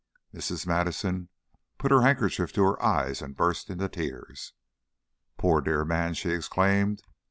[0.33, 0.65] Mrs.
[0.65, 1.29] Madison
[1.77, 4.53] put her handkerchief to her eyes and burst into tears.
[5.37, 7.03] "Poor dear man!" she exclaimed.